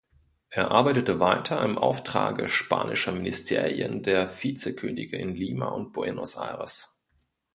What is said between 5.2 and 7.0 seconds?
Lima und Buenos Aires.